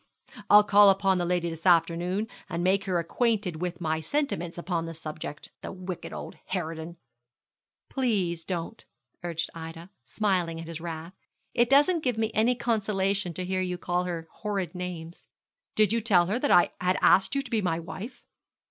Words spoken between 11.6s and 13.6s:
doesn't give me any consolation to